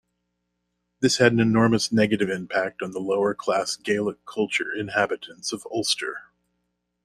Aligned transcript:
This 1.01 1.17
had 1.19 1.31
an 1.31 1.39
enormous 1.39 1.91
negative 1.91 2.27
impact 2.27 2.81
on 2.81 2.89
the 2.89 2.97
lower 2.99 3.35
class 3.35 3.75
Gaelic-culture 3.75 4.73
inhabitants 4.73 5.53
of 5.53 5.63
Ulster. 5.71 6.31